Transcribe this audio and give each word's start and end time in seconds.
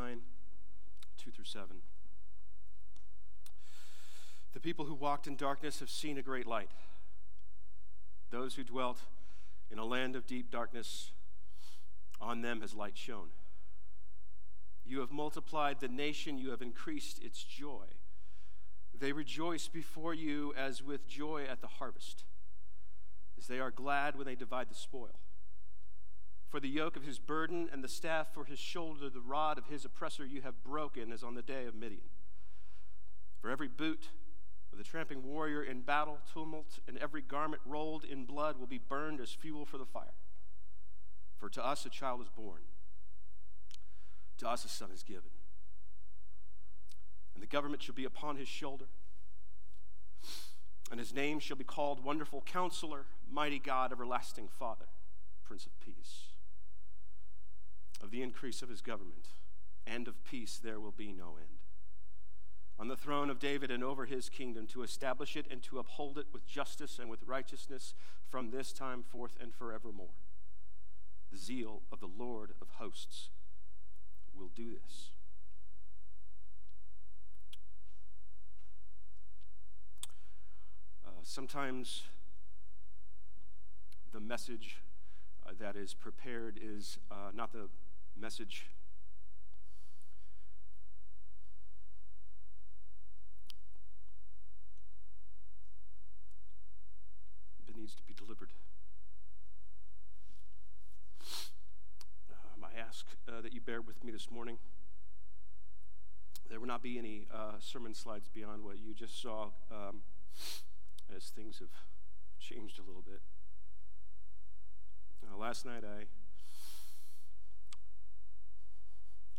9, 0.00 0.20
2 1.24 1.30
through 1.32 1.44
7. 1.44 1.66
The 4.54 4.60
people 4.60 4.84
who 4.84 4.94
walked 4.94 5.26
in 5.26 5.34
darkness 5.34 5.80
have 5.80 5.90
seen 5.90 6.18
a 6.18 6.22
great 6.22 6.46
light. 6.46 6.70
Those 8.30 8.54
who 8.54 8.62
dwelt 8.62 8.98
in 9.70 9.78
a 9.78 9.84
land 9.84 10.14
of 10.14 10.26
deep 10.26 10.50
darkness, 10.50 11.10
on 12.20 12.42
them 12.42 12.60
has 12.60 12.74
light 12.74 12.96
shone. 12.96 13.30
You 14.86 15.00
have 15.00 15.10
multiplied 15.10 15.80
the 15.80 15.88
nation, 15.88 16.38
you 16.38 16.50
have 16.50 16.62
increased 16.62 17.22
its 17.22 17.42
joy. 17.42 17.86
They 18.98 19.12
rejoice 19.12 19.66
before 19.68 20.14
you 20.14 20.54
as 20.56 20.82
with 20.82 21.08
joy 21.08 21.44
at 21.50 21.60
the 21.60 21.66
harvest, 21.66 22.24
as 23.36 23.48
they 23.48 23.58
are 23.58 23.70
glad 23.70 24.16
when 24.16 24.26
they 24.26 24.36
divide 24.36 24.70
the 24.70 24.74
spoil. 24.74 25.18
For 26.48 26.60
the 26.60 26.68
yoke 26.68 26.96
of 26.96 27.04
his 27.04 27.18
burden 27.18 27.68
and 27.70 27.84
the 27.84 27.88
staff 27.88 28.32
for 28.32 28.44
his 28.44 28.58
shoulder, 28.58 29.10
the 29.10 29.20
rod 29.20 29.58
of 29.58 29.66
his 29.66 29.84
oppressor 29.84 30.24
you 30.24 30.40
have 30.40 30.64
broken 30.64 31.12
as 31.12 31.22
on 31.22 31.34
the 31.34 31.42
day 31.42 31.66
of 31.66 31.74
Midian. 31.74 32.08
For 33.40 33.50
every 33.50 33.68
boot 33.68 34.08
of 34.72 34.78
the 34.78 34.84
tramping 34.84 35.24
warrior 35.24 35.62
in 35.62 35.82
battle, 35.82 36.18
tumult, 36.32 36.78
and 36.88 36.96
every 36.98 37.20
garment 37.20 37.60
rolled 37.66 38.04
in 38.04 38.24
blood 38.24 38.58
will 38.58 38.66
be 38.66 38.78
burned 38.78 39.20
as 39.20 39.30
fuel 39.30 39.66
for 39.66 39.76
the 39.76 39.84
fire. 39.84 40.14
For 41.36 41.50
to 41.50 41.64
us 41.64 41.84
a 41.84 41.90
child 41.90 42.22
is 42.22 42.28
born, 42.28 42.62
to 44.38 44.48
us 44.48 44.64
a 44.64 44.68
son 44.68 44.88
is 44.92 45.02
given. 45.02 45.30
And 47.34 47.42
the 47.42 47.46
government 47.46 47.82
shall 47.82 47.94
be 47.94 48.04
upon 48.04 48.36
his 48.36 48.48
shoulder, 48.48 48.86
and 50.90 50.98
his 50.98 51.14
name 51.14 51.38
shall 51.38 51.56
be 51.56 51.64
called 51.64 52.02
Wonderful 52.02 52.42
Counselor, 52.46 53.04
Mighty 53.30 53.58
God, 53.58 53.92
Everlasting 53.92 54.48
Father, 54.48 54.86
Prince 55.44 55.66
of 55.66 55.78
Peace. 55.80 56.27
Of 58.02 58.10
the 58.10 58.22
increase 58.22 58.62
of 58.62 58.68
his 58.68 58.80
government 58.80 59.28
and 59.86 60.08
of 60.08 60.24
peace 60.24 60.58
there 60.62 60.80
will 60.80 60.92
be 60.92 61.12
no 61.12 61.36
end 61.38 61.58
on 62.78 62.88
the 62.88 62.96
throne 62.96 63.28
of 63.28 63.40
David 63.40 63.70
and 63.70 63.82
over 63.82 64.04
his 64.04 64.28
kingdom, 64.28 64.66
to 64.68 64.82
establish 64.82 65.36
it 65.36 65.46
and 65.50 65.62
to 65.64 65.78
uphold 65.78 66.16
it 66.16 66.26
with 66.32 66.46
justice 66.46 66.98
and 66.98 67.10
with 67.10 67.20
righteousness 67.26 67.94
from 68.28 68.50
this 68.50 68.72
time 68.72 69.02
forth 69.02 69.36
and 69.40 69.52
forevermore. 69.52 70.14
The 71.32 71.38
zeal 71.38 71.82
of 71.90 71.98
the 71.98 72.06
Lord 72.06 72.52
of 72.62 72.68
hosts 72.78 73.30
will 74.34 74.50
do 74.54 74.70
this. 74.70 75.10
Uh, 81.04 81.10
sometimes 81.24 82.04
the 84.12 84.20
message 84.20 84.76
uh, 85.44 85.50
that 85.58 85.74
is 85.74 85.94
prepared 85.94 86.60
is 86.62 86.98
uh, 87.10 87.32
not 87.34 87.52
the 87.52 87.68
message 88.20 88.66
That 97.66 97.76
needs 97.76 97.94
to 97.94 98.02
be 98.02 98.14
delivered. 98.14 98.48
Um, 102.30 102.64
I 102.64 102.80
ask 102.80 103.06
uh, 103.28 103.40
that 103.40 103.52
you 103.52 103.60
bear 103.60 103.80
with 103.80 104.02
me 104.02 104.10
this 104.10 104.30
morning. 104.30 104.58
There 106.48 106.58
will 106.58 106.66
not 106.66 106.82
be 106.82 106.98
any 106.98 107.26
uh, 107.32 107.52
sermon 107.60 107.94
slides 107.94 108.28
beyond 108.28 108.64
what 108.64 108.78
you 108.78 108.94
just 108.94 109.20
saw 109.20 109.50
um, 109.70 110.00
as 111.14 111.24
things 111.26 111.58
have 111.58 111.68
changed 112.40 112.78
a 112.78 112.82
little 112.82 113.02
bit. 113.02 113.20
Uh, 115.30 115.36
last 115.36 115.66
night 115.66 115.84
I 115.84 116.06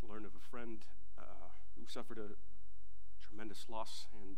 learned 0.09 0.25
of 0.25 0.31
a 0.35 0.49
friend 0.49 0.79
uh, 1.19 1.21
who 1.75 1.85
suffered 1.87 2.17
a 2.17 2.29
tremendous 3.23 3.65
loss 3.69 4.07
and 4.11 4.37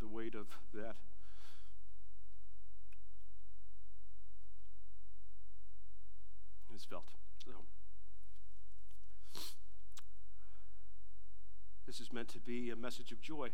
the 0.00 0.06
weight 0.06 0.34
of 0.34 0.46
that. 0.72 0.96
Is 6.74 6.84
felt. 6.84 7.06
So, 7.44 7.50
this 11.86 12.00
is 12.00 12.12
meant 12.12 12.28
to 12.28 12.38
be 12.38 12.70
a 12.70 12.76
message 12.76 13.10
of 13.10 13.20
joy. 13.20 13.48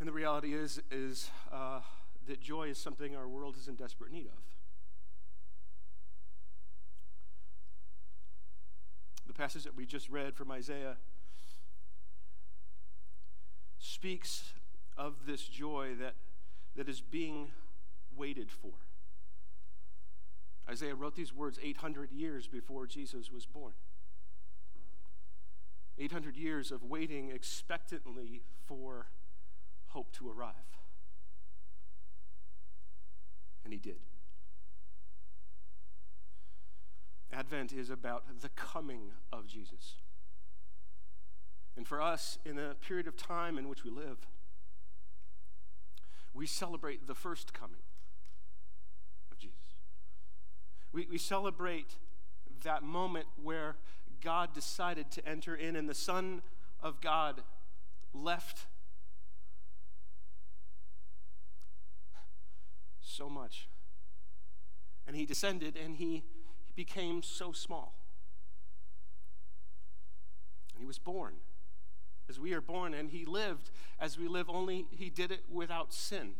And 0.00 0.08
the 0.08 0.12
reality 0.12 0.54
is, 0.54 0.82
is 0.90 1.30
uh, 1.52 1.80
that 2.26 2.40
joy 2.40 2.68
is 2.68 2.78
something 2.78 3.14
our 3.14 3.28
world 3.28 3.56
is 3.56 3.68
in 3.68 3.76
desperate 3.76 4.10
need 4.10 4.26
of. 4.26 4.63
The 9.34 9.42
passage 9.42 9.64
that 9.64 9.74
we 9.74 9.84
just 9.84 10.08
read 10.10 10.36
from 10.36 10.52
Isaiah 10.52 10.96
speaks 13.80 14.52
of 14.96 15.26
this 15.26 15.42
joy 15.42 15.94
that, 15.98 16.14
that 16.76 16.88
is 16.88 17.00
being 17.00 17.50
waited 18.16 18.52
for. 18.52 18.70
Isaiah 20.70 20.94
wrote 20.94 21.16
these 21.16 21.34
words 21.34 21.58
800 21.60 22.12
years 22.12 22.46
before 22.46 22.86
Jesus 22.86 23.32
was 23.32 23.44
born. 23.44 23.72
800 25.98 26.36
years 26.36 26.70
of 26.70 26.84
waiting 26.84 27.30
expectantly 27.30 28.42
for 28.66 29.08
hope 29.88 30.12
to 30.12 30.30
arrive. 30.30 30.54
And 33.64 33.72
he 33.72 33.80
did. 33.80 33.98
Advent 37.34 37.72
is 37.72 37.90
about 37.90 38.24
the 38.40 38.48
coming 38.50 39.12
of 39.32 39.46
Jesus. 39.46 39.96
And 41.76 41.86
for 41.86 42.00
us, 42.00 42.38
in 42.44 42.56
the 42.56 42.76
period 42.86 43.06
of 43.08 43.16
time 43.16 43.58
in 43.58 43.68
which 43.68 43.84
we 43.84 43.90
live, 43.90 44.18
we 46.32 46.46
celebrate 46.46 47.06
the 47.06 47.14
first 47.14 47.52
coming 47.52 47.82
of 49.32 49.38
Jesus. 49.38 49.56
We, 50.92 51.06
we 51.10 51.18
celebrate 51.18 51.96
that 52.62 52.82
moment 52.82 53.26
where 53.42 53.76
God 54.22 54.54
decided 54.54 55.10
to 55.12 55.28
enter 55.28 55.54
in, 55.54 55.76
and 55.76 55.88
the 55.88 55.94
Son 55.94 56.42
of 56.82 57.00
God 57.00 57.42
left 58.12 58.66
so 63.00 63.28
much. 63.28 63.68
And 65.06 65.14
he 65.14 65.26
descended 65.26 65.76
and 65.76 65.96
he, 65.96 66.24
became 66.74 67.22
so 67.22 67.52
small. 67.52 67.94
And 70.74 70.80
he 70.80 70.86
was 70.86 70.98
born 70.98 71.34
as 72.28 72.40
we 72.40 72.52
are 72.54 72.60
born, 72.60 72.94
and 72.94 73.10
he 73.10 73.24
lived 73.24 73.70
as 74.00 74.18
we 74.18 74.28
live, 74.28 74.48
only 74.48 74.86
he 74.90 75.10
did 75.10 75.30
it 75.30 75.44
without 75.50 75.92
sin. 75.92 76.32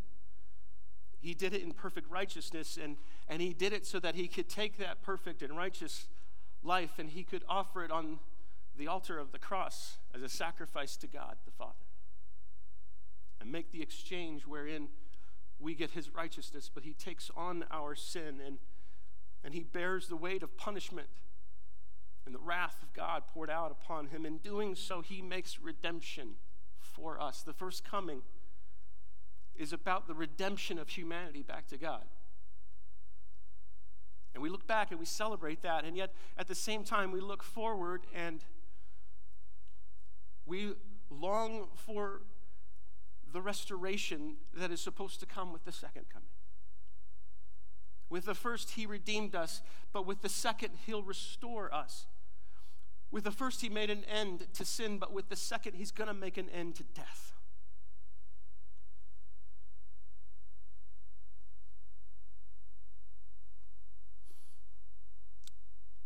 He 1.20 1.34
did 1.34 1.54
it 1.54 1.62
in 1.62 1.72
perfect 1.72 2.10
righteousness, 2.10 2.78
and, 2.82 2.96
and 3.28 3.40
he 3.40 3.52
did 3.52 3.72
it 3.72 3.86
so 3.86 3.98
that 4.00 4.14
he 4.14 4.28
could 4.28 4.48
take 4.48 4.78
that 4.78 5.02
perfect 5.02 5.42
and 5.42 5.56
righteous 5.56 6.06
life 6.62 6.98
and 6.98 7.10
he 7.10 7.22
could 7.22 7.44
offer 7.48 7.84
it 7.84 7.90
on 7.90 8.18
the 8.76 8.88
altar 8.88 9.18
of 9.18 9.32
the 9.32 9.38
cross 9.38 9.98
as 10.14 10.22
a 10.22 10.28
sacrifice 10.28 10.96
to 10.96 11.06
God 11.06 11.36
the 11.44 11.52
Father. 11.52 11.72
And 13.40 13.52
make 13.52 13.70
the 13.70 13.82
exchange 13.82 14.46
wherein 14.46 14.88
we 15.60 15.74
get 15.74 15.90
his 15.90 16.14
righteousness, 16.14 16.70
but 16.72 16.84
he 16.84 16.94
takes 16.94 17.30
on 17.36 17.64
our 17.70 17.94
sin 17.94 18.40
and, 18.44 18.58
and 19.44 19.55
he 19.55 19.62
bears 19.62 20.09
the 20.09 20.16
weight 20.16 20.43
of 20.43 20.56
punishment 20.56 21.09
and 22.27 22.34
the 22.34 22.41
wrath 22.41 22.82
of 22.82 22.93
God 22.94 23.25
poured 23.27 23.50
out 23.50 23.71
upon 23.71 24.06
him. 24.06 24.25
In 24.25 24.38
doing 24.38 24.75
so, 24.75 25.03
he 25.03 25.21
makes 25.21 25.60
redemption 25.60 26.37
for 26.81 27.21
us. 27.21 27.43
The 27.43 27.53
first 27.53 27.84
coming 27.84 28.22
is 29.55 29.72
about 29.72 30.09
the 30.09 30.15
redemption 30.15 30.78
of 30.78 30.88
humanity 30.88 31.43
back 31.43 31.69
to 31.69 31.77
God. 31.77 32.05
And 34.32 34.43
we 34.43 34.49
look 34.49 34.67
back 34.67 34.91
and 34.91 34.99
we 34.99 35.06
celebrate 35.06 35.62
that, 35.62 35.85
and 35.85 35.97
yet 35.97 36.12
at 36.37 36.49
the 36.49 36.56
same 36.56 36.82
time, 36.82 37.12
we 37.12 37.20
look 37.20 37.43
forward 37.43 38.02
and 38.12 38.43
we 40.44 40.73
long 41.08 41.69
for 41.76 42.23
the 43.32 43.40
restoration 43.40 44.37
that 44.55 44.73
is 44.73 44.81
supposed 44.81 45.20
to 45.20 45.26
come 45.26 45.52
with 45.52 45.64
the 45.64 45.73
second 45.73 46.06
coming. 46.12 46.29
With 48.08 48.26
the 48.26 48.34
first, 48.34 48.72
he 48.72 48.86
redeemed 48.86 49.34
us, 49.34 49.62
but 49.92 50.06
with 50.06 50.22
the 50.22 50.28
second, 50.28 50.70
he'll 50.86 51.02
restore 51.02 51.72
us. 51.74 52.06
With 53.10 53.24
the 53.24 53.30
first, 53.30 53.60
he 53.60 53.68
made 53.68 53.90
an 53.90 54.04
end 54.04 54.46
to 54.54 54.64
sin, 54.64 54.98
but 54.98 55.12
with 55.12 55.28
the 55.28 55.36
second, 55.36 55.74
he's 55.74 55.90
going 55.90 56.08
to 56.08 56.14
make 56.14 56.36
an 56.36 56.48
end 56.50 56.74
to 56.76 56.82
death. 56.82 57.32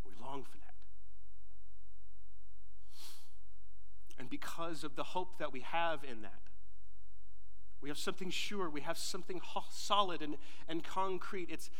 We 0.04 0.12
long 0.20 0.44
for 0.44 0.58
that. 0.58 0.74
And 4.18 4.28
because 4.28 4.84
of 4.84 4.96
the 4.96 5.04
hope 5.04 5.38
that 5.38 5.52
we 5.52 5.60
have 5.60 6.04
in 6.04 6.22
that, 6.22 6.47
we 7.80 7.88
have 7.88 7.98
something 7.98 8.30
sure, 8.30 8.68
we 8.68 8.80
have 8.80 8.98
something 8.98 9.40
solid 9.70 10.22
and, 10.22 10.36
and 10.68 10.82
concrete. 10.82 11.48
It's, 11.50 11.70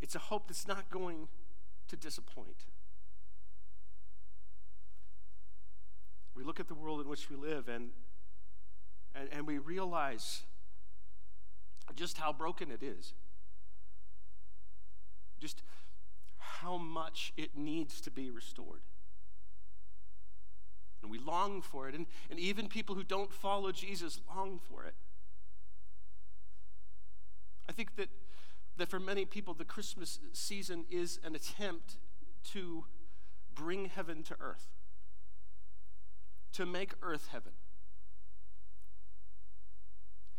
It's 0.00 0.14
a 0.14 0.18
hope 0.18 0.48
that's 0.48 0.66
not 0.66 0.90
going 0.90 1.28
to 1.88 1.96
disappoint. 1.96 2.66
We 6.34 6.44
look 6.44 6.60
at 6.60 6.68
the 6.68 6.74
world 6.74 7.00
in 7.00 7.08
which 7.08 7.30
we 7.30 7.36
live 7.36 7.68
and, 7.68 7.90
and, 9.14 9.28
and 9.32 9.46
we 9.46 9.58
realize 9.58 10.42
just 11.96 12.18
how 12.18 12.32
broken 12.32 12.70
it 12.70 12.82
is. 12.82 13.12
Just 15.40 15.62
how 16.36 16.76
much 16.76 17.32
it 17.36 17.56
needs 17.56 18.00
to 18.02 18.10
be 18.10 18.30
restored. 18.30 18.82
Long 21.28 21.60
for 21.60 21.88
it. 21.88 21.94
And, 21.94 22.06
and 22.30 22.38
even 22.38 22.68
people 22.68 22.94
who 22.94 23.04
don't 23.04 23.32
follow 23.32 23.70
Jesus 23.70 24.20
long 24.34 24.58
for 24.58 24.84
it. 24.84 24.94
I 27.68 27.72
think 27.72 27.96
that, 27.96 28.08
that 28.78 28.88
for 28.88 28.98
many 28.98 29.26
people, 29.26 29.52
the 29.52 29.64
Christmas 29.64 30.18
season 30.32 30.84
is 30.90 31.20
an 31.22 31.34
attempt 31.34 31.98
to 32.52 32.84
bring 33.54 33.86
heaven 33.86 34.22
to 34.22 34.36
earth, 34.40 34.68
to 36.52 36.64
make 36.64 36.94
earth 37.02 37.28
heaven. 37.30 37.52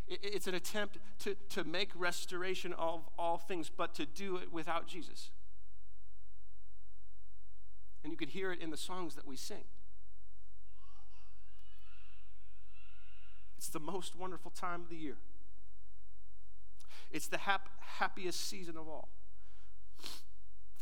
It's 0.07 0.47
an 0.47 0.55
attempt 0.55 0.97
to, 1.19 1.35
to 1.49 1.63
make 1.63 1.91
restoration 1.93 2.73
of 2.73 3.07
all 3.19 3.37
things, 3.37 3.69
but 3.69 3.93
to 3.95 4.07
do 4.07 4.37
it 4.37 4.51
without 4.51 4.87
Jesus. 4.87 5.29
And 8.03 8.11
you 8.11 8.17
could 8.17 8.29
hear 8.29 8.51
it 8.51 8.59
in 8.59 8.71
the 8.71 8.77
songs 8.77 9.13
that 9.15 9.27
we 9.27 9.35
sing. 9.35 9.65
It's 13.59 13.67
the 13.67 13.81
most 13.81 14.15
wonderful 14.15 14.51
time 14.51 14.83
of 14.83 14.89
the 14.89 14.95
year. 14.95 15.17
It's 17.11 17.27
the 17.27 17.39
hap- 17.39 17.67
happiest 17.81 18.47
season 18.47 18.77
of 18.77 18.87
all. 18.87 19.09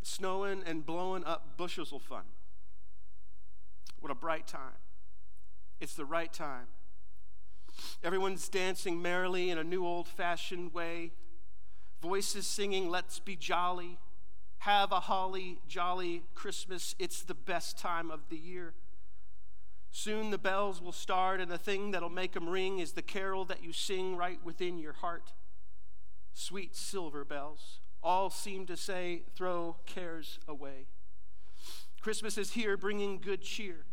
Snowing 0.03 0.61
and 0.63 0.85
blowing 0.85 1.23
up 1.23 1.57
bushels 1.57 1.91
of 1.91 2.03
fun. 2.03 2.25
What 3.99 4.11
a 4.11 4.15
bright 4.15 4.45
time. 4.45 4.77
It's 5.79 5.95
the 5.95 6.05
right 6.05 6.31
time. 6.31 6.67
Everyone's 8.03 8.47
dancing 8.47 9.01
merrily 9.01 9.49
in 9.49 9.57
a 9.57 9.63
new 9.63 9.83
old 9.83 10.07
fashioned 10.07 10.71
way. 10.71 11.13
Voices 11.99 12.45
singing, 12.45 12.91
Let's 12.91 13.17
be 13.17 13.35
jolly. 13.35 13.97
Have 14.59 14.91
a 14.91 14.99
holly 14.99 15.57
jolly 15.67 16.21
Christmas. 16.35 16.93
It's 16.99 17.23
the 17.23 17.33
best 17.33 17.79
time 17.79 18.11
of 18.11 18.29
the 18.29 18.37
year. 18.37 18.75
Soon 19.91 20.29
the 20.29 20.37
bells 20.37 20.81
will 20.81 20.91
start, 20.91 21.39
and 21.41 21.49
the 21.49 21.57
thing 21.57 21.91
that'll 21.91 22.09
make 22.09 22.33
them 22.33 22.47
ring 22.47 22.79
is 22.79 22.93
the 22.93 23.01
carol 23.01 23.45
that 23.45 23.63
you 23.63 23.73
sing 23.73 24.15
right 24.15 24.39
within 24.43 24.77
your 24.77 24.93
heart. 24.93 25.31
Sweet 26.33 26.75
silver 26.75 27.25
bells 27.25 27.79
all 28.03 28.29
seem 28.29 28.65
to 28.67 28.77
say, 28.77 29.23
Throw 29.35 29.77
cares 29.85 30.39
away. 30.47 30.85
Christmas 32.01 32.37
is 32.37 32.51
here 32.51 32.77
bringing 32.77 33.17
good 33.17 33.41
cheer. 33.41 33.85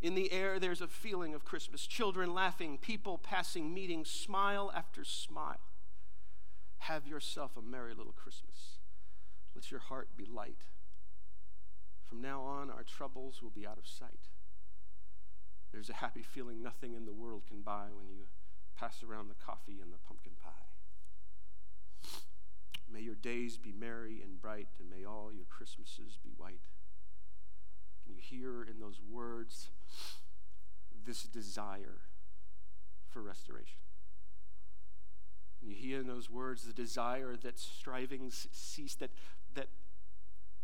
In 0.00 0.14
the 0.14 0.30
air, 0.30 0.60
there's 0.60 0.80
a 0.80 0.86
feeling 0.86 1.34
of 1.34 1.44
Christmas. 1.44 1.86
Children 1.86 2.32
laughing, 2.32 2.78
people 2.78 3.18
passing, 3.18 3.74
meeting, 3.74 4.04
smile 4.04 4.70
after 4.74 5.04
smile. 5.04 5.58
Have 6.78 7.06
yourself 7.06 7.56
a 7.56 7.62
merry 7.62 7.94
little 7.94 8.12
Christmas. 8.12 8.78
Let 9.56 9.70
your 9.72 9.80
heart 9.80 10.10
be 10.16 10.24
light. 10.24 10.66
From 12.04 12.22
now 12.22 12.42
on, 12.42 12.70
our 12.70 12.84
troubles 12.84 13.42
will 13.42 13.50
be 13.50 13.66
out 13.66 13.78
of 13.78 13.86
sight. 13.88 14.28
There's 15.78 15.90
a 15.90 15.94
happy 15.94 16.24
feeling 16.24 16.60
nothing 16.60 16.94
in 16.94 17.04
the 17.04 17.12
world 17.12 17.42
can 17.46 17.60
buy 17.60 17.84
when 17.96 18.08
you 18.08 18.24
pass 18.76 19.04
around 19.04 19.28
the 19.28 19.36
coffee 19.36 19.78
and 19.80 19.92
the 19.92 19.98
pumpkin 20.08 20.32
pie. 20.42 20.50
May 22.92 22.98
your 22.98 23.14
days 23.14 23.58
be 23.58 23.70
merry 23.70 24.20
and 24.20 24.42
bright, 24.42 24.66
and 24.80 24.90
may 24.90 25.04
all 25.06 25.30
your 25.32 25.44
Christmases 25.44 26.18
be 26.20 26.30
white. 26.36 26.66
Can 28.04 28.12
you 28.12 28.20
hear 28.20 28.64
in 28.64 28.80
those 28.80 29.00
words 29.08 29.68
this 31.06 31.22
desire 31.22 32.00
for 33.08 33.22
restoration? 33.22 33.78
Can 35.60 35.68
you 35.68 35.76
hear 35.76 36.00
in 36.00 36.08
those 36.08 36.28
words 36.28 36.64
the 36.64 36.72
desire 36.72 37.36
that 37.36 37.56
strivings 37.56 38.48
cease, 38.50 38.96
that, 38.96 39.10
that 39.54 39.68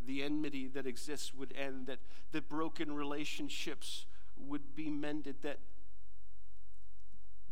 the 0.05 0.25
enmity 0.25 0.66
that 0.66 0.88
exists 0.88 1.32
would 1.32 1.55
end, 1.56 1.87
that 1.87 2.00
the 2.32 2.40
broken 2.40 2.93
relationships 2.96 4.06
would 4.36 4.75
be 4.75 4.90
mended, 4.90 5.36
that, 5.42 5.58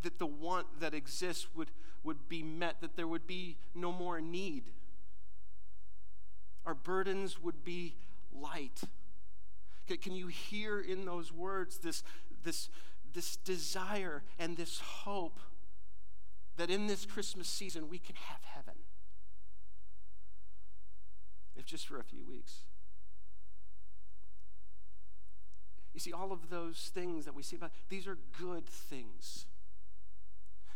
that 0.02 0.18
the 0.18 0.26
want 0.26 0.66
that 0.80 0.94
exists 0.94 1.48
would, 1.54 1.70
would 2.02 2.28
be 2.28 2.42
met, 2.42 2.80
that 2.80 2.96
there 2.96 3.08
would 3.08 3.26
be 3.26 3.56
no 3.74 3.92
more 3.92 4.20
need. 4.20 4.64
Our 6.66 6.74
burdens 6.74 7.40
would 7.42 7.64
be 7.64 7.96
light. 8.32 8.82
Can 10.00 10.14
you 10.14 10.28
hear 10.28 10.80
in 10.80 11.04
those 11.04 11.32
words 11.32 11.78
this, 11.78 12.02
this, 12.44 12.68
this 13.12 13.36
desire 13.36 14.22
and 14.38 14.56
this 14.56 14.78
hope 14.78 15.38
that 16.56 16.70
in 16.70 16.86
this 16.86 17.04
Christmas 17.04 17.48
season 17.48 17.88
we 17.88 17.98
can 17.98 18.14
have 18.14 18.40
heaven? 18.44 18.74
If 21.56 21.66
just 21.66 21.88
for 21.88 21.98
a 21.98 22.04
few 22.04 22.24
weeks. 22.24 22.60
You 25.94 26.00
see, 26.00 26.12
all 26.12 26.32
of 26.32 26.48
those 26.48 26.90
things 26.94 27.24
that 27.24 27.34
we 27.34 27.42
see 27.42 27.56
about, 27.56 27.72
these 27.88 28.06
are 28.06 28.16
good 28.38 28.66
things. 28.66 29.46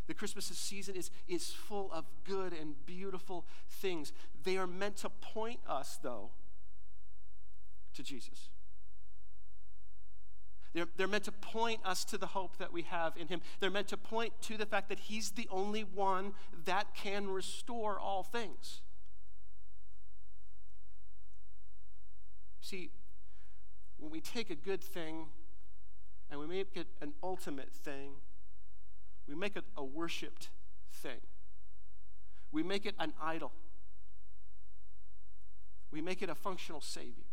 The 0.07 0.15
Christmas 0.15 0.47
season 0.47 0.95
is, 0.95 1.11
is 1.27 1.51
full 1.51 1.91
of 1.93 2.05
good 2.25 2.53
and 2.53 2.75
beautiful 2.87 3.45
things. 3.69 4.13
They 4.45 4.57
are 4.57 4.67
meant 4.67 4.97
to 4.99 5.11
point 5.11 5.61
us, 5.67 5.99
though, 6.03 6.31
to 7.95 8.03
Jesus. 8.03 8.51
They're, 10.75 10.87
they're 10.97 11.09
meant 11.09 11.25
to 11.25 11.33
point 11.33 11.81
us 11.85 12.05
to 12.05 12.19
the 12.19 12.27
hope 12.27 12.59
that 12.59 12.71
we 12.71 12.83
have 12.83 13.17
in 13.17 13.29
Him. 13.29 13.41
They're 13.61 13.71
meant 13.71 13.89
to 13.89 13.97
point 13.97 14.35
to 14.43 14.59
the 14.59 14.67
fact 14.67 14.91
that 14.91 15.01
He's 15.01 15.31
the 15.31 15.49
only 15.51 15.83
one 15.83 16.35
that 16.67 16.95
can 16.95 17.31
restore 17.31 17.99
all 17.99 18.23
things. 18.23 18.83
See, 22.61 22.91
when 23.99 24.11
we 24.11 24.21
take 24.21 24.51
a 24.51 24.55
good 24.55 24.83
thing 24.83 25.27
and 26.31 26.41
we 26.41 26.47
make 26.47 26.77
it 26.77 26.87
an 27.01 27.13
ultimate 27.23 27.73
thing, 27.73 28.13
we 29.29 29.35
make 29.35 29.57
it 29.57 29.65
a 29.77 29.85
worshiped 29.85 30.51
thing. 30.93 31.21
We 32.53 32.63
make 32.63 32.87
it 32.87 32.95
an 32.99 33.13
idol. 33.23 33.53
We 35.91 36.01
make 36.01 36.23
it 36.23 36.29
a 36.29 36.35
functional 36.35 36.81
Savior. 36.81 37.25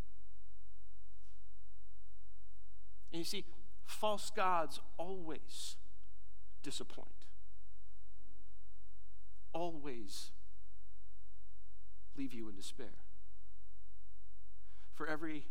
And 3.11 3.19
you 3.19 3.25
see, 3.25 3.45
false 3.85 4.31
gods 4.35 4.79
always 4.97 5.75
disappoint, 6.63 7.07
always 9.53 10.31
leave 12.17 12.33
you 12.33 12.49
in 12.49 12.55
despair. 12.55 12.95
For 14.95 15.07
every 15.07 15.45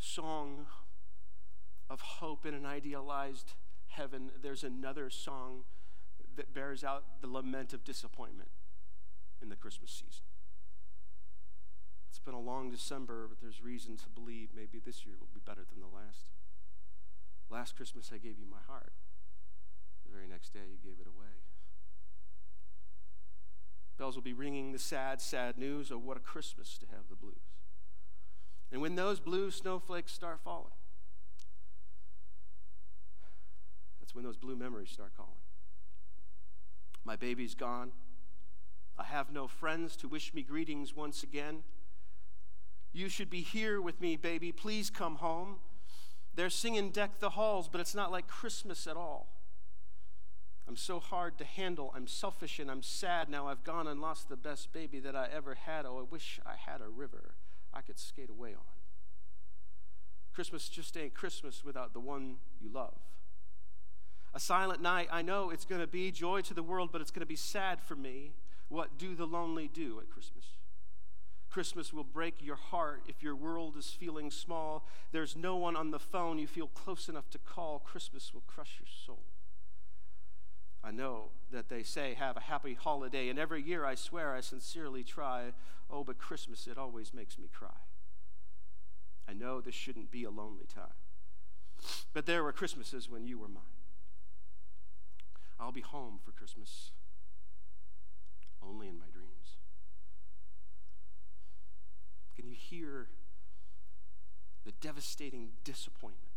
song 0.00 0.66
of 1.90 2.00
hope 2.00 2.46
in 2.46 2.54
an 2.54 2.66
idealized 2.66 3.54
heaven, 3.88 4.30
there's 4.42 4.64
another 4.64 5.10
song 5.10 5.64
that 6.36 6.54
bears 6.54 6.84
out 6.84 7.04
the 7.20 7.26
lament 7.26 7.72
of 7.72 7.84
disappointment 7.84 8.50
in 9.42 9.48
the 9.48 9.56
Christmas 9.56 9.90
season. 9.90 10.24
It's 12.08 12.18
been 12.18 12.34
a 12.34 12.40
long 12.40 12.70
December, 12.70 13.26
but 13.28 13.40
there's 13.40 13.62
reason 13.62 13.96
to 13.96 14.08
believe 14.08 14.50
maybe 14.54 14.80
this 14.84 15.04
year 15.04 15.16
will 15.18 15.28
be 15.32 15.40
better 15.44 15.64
than 15.70 15.80
the 15.80 15.94
last. 15.94 16.26
Last 17.50 17.76
Christmas, 17.76 18.10
I 18.12 18.18
gave 18.18 18.38
you 18.38 18.46
my 18.50 18.62
heart. 18.66 18.92
The 20.04 20.12
very 20.12 20.26
next 20.26 20.52
day, 20.52 20.66
you 20.70 20.78
gave 20.82 21.00
it 21.00 21.06
away. 21.06 21.42
Bells 23.98 24.14
will 24.14 24.22
be 24.22 24.32
ringing 24.32 24.72
the 24.72 24.78
sad, 24.78 25.20
sad 25.20 25.58
news 25.58 25.90
of 25.90 26.04
what 26.04 26.16
a 26.16 26.20
Christmas 26.20 26.78
to 26.78 26.86
have 26.86 27.08
the 27.10 27.16
blues. 27.16 27.57
And 28.70 28.82
when 28.82 28.96
those 28.96 29.20
blue 29.20 29.50
snowflakes 29.50 30.12
start 30.12 30.40
falling, 30.44 30.72
that's 34.00 34.14
when 34.14 34.24
those 34.24 34.36
blue 34.36 34.56
memories 34.56 34.90
start 34.90 35.12
calling. 35.16 35.32
My 37.04 37.16
baby's 37.16 37.54
gone. 37.54 37.92
I 38.98 39.04
have 39.04 39.32
no 39.32 39.46
friends 39.46 39.96
to 39.96 40.08
wish 40.08 40.34
me 40.34 40.42
greetings 40.42 40.94
once 40.94 41.22
again. 41.22 41.62
You 42.92 43.08
should 43.08 43.30
be 43.30 43.40
here 43.40 43.80
with 43.80 44.00
me, 44.00 44.16
baby. 44.16 44.52
Please 44.52 44.90
come 44.90 45.16
home. 45.16 45.56
They're 46.34 46.50
singing 46.50 46.90
Deck 46.90 47.20
the 47.20 47.30
Halls, 47.30 47.68
but 47.68 47.80
it's 47.80 47.94
not 47.94 48.12
like 48.12 48.26
Christmas 48.28 48.86
at 48.86 48.96
all. 48.96 49.28
I'm 50.68 50.76
so 50.76 51.00
hard 51.00 51.38
to 51.38 51.44
handle. 51.44 51.92
I'm 51.96 52.06
selfish 52.06 52.58
and 52.58 52.70
I'm 52.70 52.82
sad. 52.82 53.30
Now 53.30 53.48
I've 53.48 53.64
gone 53.64 53.86
and 53.86 54.00
lost 54.00 54.28
the 54.28 54.36
best 54.36 54.72
baby 54.72 55.00
that 55.00 55.16
I 55.16 55.28
ever 55.34 55.54
had. 55.54 55.86
Oh, 55.86 55.98
I 55.98 56.02
wish 56.02 56.40
I 56.44 56.56
had 56.56 56.82
a 56.82 56.88
river 56.88 57.34
I 57.78 57.80
could 57.80 57.98
skate 57.98 58.28
away 58.28 58.50
on. 58.50 58.64
Christmas 60.34 60.68
just 60.68 60.96
ain't 60.96 61.14
Christmas 61.14 61.64
without 61.64 61.92
the 61.92 62.00
one 62.00 62.38
you 62.60 62.68
love. 62.72 62.98
A 64.34 64.40
silent 64.40 64.82
night, 64.82 65.08
I 65.12 65.22
know 65.22 65.50
it's 65.50 65.64
going 65.64 65.80
to 65.80 65.86
be 65.86 66.10
joy 66.10 66.40
to 66.42 66.54
the 66.54 66.62
world, 66.62 66.90
but 66.90 67.00
it's 67.00 67.12
going 67.12 67.20
to 67.20 67.26
be 67.26 67.36
sad 67.36 67.80
for 67.80 67.94
me. 67.94 68.32
What 68.68 68.98
do 68.98 69.14
the 69.14 69.26
lonely 69.26 69.70
do 69.72 70.00
at 70.00 70.10
Christmas? 70.10 70.44
Christmas 71.50 71.92
will 71.92 72.04
break 72.04 72.34
your 72.40 72.56
heart 72.56 73.02
if 73.06 73.22
your 73.22 73.36
world 73.36 73.76
is 73.76 73.90
feeling 73.90 74.30
small. 74.32 74.84
There's 75.12 75.36
no 75.36 75.54
one 75.56 75.76
on 75.76 75.92
the 75.92 76.00
phone 76.00 76.38
you 76.38 76.48
feel 76.48 76.66
close 76.66 77.08
enough 77.08 77.30
to 77.30 77.38
call. 77.38 77.78
Christmas 77.78 78.34
will 78.34 78.42
crush 78.46 78.80
your 78.80 78.88
soul. 79.06 79.22
I 80.88 80.90
know 80.90 81.32
that 81.52 81.68
they 81.68 81.82
say, 81.82 82.14
have 82.14 82.38
a 82.38 82.40
happy 82.40 82.72
holiday, 82.72 83.28
and 83.28 83.38
every 83.38 83.62
year 83.62 83.84
I 83.84 83.94
swear 83.94 84.34
I 84.34 84.40
sincerely 84.40 85.04
try. 85.04 85.52
Oh, 85.90 86.02
but 86.02 86.16
Christmas, 86.16 86.66
it 86.66 86.78
always 86.78 87.12
makes 87.12 87.38
me 87.38 87.46
cry. 87.52 87.76
I 89.28 89.34
know 89.34 89.60
this 89.60 89.74
shouldn't 89.74 90.10
be 90.10 90.24
a 90.24 90.30
lonely 90.30 90.64
time. 90.74 90.96
But 92.14 92.24
there 92.24 92.42
were 92.42 92.52
Christmases 92.52 93.06
when 93.06 93.26
you 93.26 93.38
were 93.38 93.48
mine. 93.48 93.64
I'll 95.60 95.72
be 95.72 95.82
home 95.82 96.20
for 96.24 96.30
Christmas, 96.30 96.92
only 98.66 98.88
in 98.88 98.98
my 98.98 99.08
dreams. 99.12 99.56
Can 102.34 102.48
you 102.48 102.56
hear 102.56 103.08
the 104.64 104.72
devastating 104.80 105.50
disappointment 105.64 106.32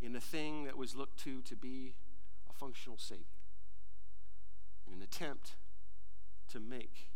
in 0.00 0.16
a 0.16 0.20
thing 0.20 0.64
that 0.64 0.78
was 0.78 0.96
looked 0.96 1.22
to 1.24 1.42
to 1.42 1.54
be 1.54 1.92
Savior 2.96 3.24
in 4.86 4.94
an 4.94 5.02
attempt 5.02 5.56
to 6.48 6.60
make 6.60 7.10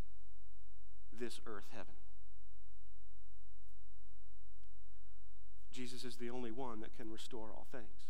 this 1.13 1.41
earth 1.47 1.69
heaven? 1.71 1.95
Jesus 5.73 6.05
is 6.05 6.17
the 6.17 6.31
only 6.31 6.51
one 6.51 6.81
that 6.81 6.97
can 6.97 7.11
restore 7.11 7.49
all 7.55 7.67
things. 7.71 8.09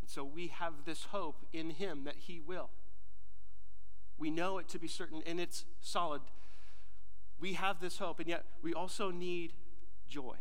And 0.00 0.08
so 0.08 0.24
we 0.24 0.48
have 0.48 0.72
this 0.86 1.04
hope 1.04 1.46
in 1.52 1.70
him 1.70 2.04
that 2.04 2.16
he 2.16 2.40
will. 2.40 2.70
We 4.16 4.30
know 4.30 4.58
it 4.58 4.68
to 4.68 4.78
be 4.78 4.88
certain, 4.88 5.22
and 5.26 5.40
it's 5.40 5.64
solid. 5.80 6.22
We 7.40 7.54
have 7.54 7.80
this 7.80 7.98
hope, 7.98 8.20
and 8.20 8.28
yet 8.28 8.44
we 8.62 8.72
also 8.72 9.10
need 9.10 9.52
joy. 10.08 10.36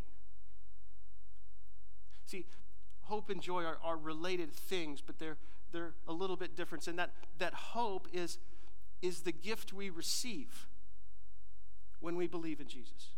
See, 2.25 2.45
hope 3.03 3.29
and 3.29 3.41
joy 3.41 3.63
are, 3.63 3.77
are 3.83 3.97
related 3.97 4.53
things, 4.53 5.01
but 5.05 5.19
they're, 5.19 5.37
they're 5.71 5.93
a 6.07 6.13
little 6.13 6.35
bit 6.35 6.55
different. 6.55 6.87
And 6.87 6.97
that, 6.99 7.11
that 7.39 7.53
hope 7.53 8.07
is, 8.13 8.37
is 9.01 9.21
the 9.21 9.31
gift 9.31 9.73
we 9.73 9.89
receive 9.89 10.67
when 11.99 12.15
we 12.15 12.27
believe 12.27 12.59
in 12.59 12.67
Jesus. 12.67 13.09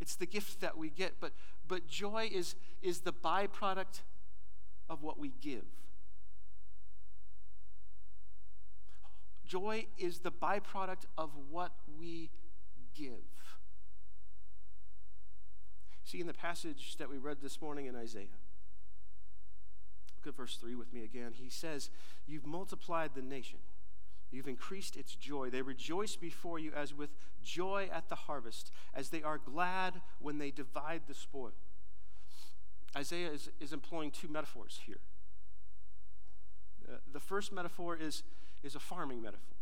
It's 0.00 0.16
the 0.16 0.26
gift 0.26 0.60
that 0.60 0.78
we 0.78 0.88
get, 0.88 1.14
but, 1.20 1.32
but 1.68 1.86
joy 1.86 2.30
is, 2.32 2.54
is 2.82 3.00
the 3.00 3.12
byproduct 3.12 4.00
of 4.88 5.02
what 5.02 5.18
we 5.18 5.32
give. 5.40 5.66
Joy 9.46 9.86
is 9.98 10.20
the 10.20 10.30
byproduct 10.30 11.04
of 11.18 11.30
what 11.50 11.72
we 11.98 12.30
give. 12.94 13.14
See, 16.10 16.20
in 16.20 16.26
the 16.26 16.34
passage 16.34 16.96
that 16.96 17.08
we 17.08 17.18
read 17.18 17.36
this 17.40 17.62
morning 17.62 17.86
in 17.86 17.94
Isaiah, 17.94 18.24
look 20.18 20.34
at 20.34 20.36
verse 20.36 20.56
3 20.56 20.74
with 20.74 20.92
me 20.92 21.04
again. 21.04 21.34
He 21.34 21.48
says, 21.48 21.88
You've 22.26 22.46
multiplied 22.46 23.12
the 23.14 23.22
nation 23.22 23.58
You've 24.32 24.48
increased 24.48 24.96
its 24.96 25.14
joy. 25.14 25.50
They 25.50 25.62
rejoice 25.62 26.16
before 26.16 26.58
you 26.58 26.72
as 26.74 26.92
with 26.92 27.10
joy 27.44 27.88
at 27.92 28.08
the 28.08 28.14
harvest, 28.14 28.72
as 28.92 29.10
they 29.10 29.22
are 29.22 29.38
glad 29.38 30.00
when 30.20 30.38
they 30.38 30.50
divide 30.50 31.02
the 31.06 31.14
spoil. 31.14 31.52
Isaiah 32.96 33.30
is, 33.30 33.50
is 33.60 33.72
employing 33.72 34.10
two 34.10 34.26
metaphors 34.28 34.80
here. 34.84 35.00
Uh, 36.88 36.96
the 37.12 37.20
first 37.20 37.52
metaphor 37.52 37.96
is, 37.96 38.24
is 38.64 38.74
a 38.74 38.80
farming 38.80 39.22
metaphor. 39.22 39.56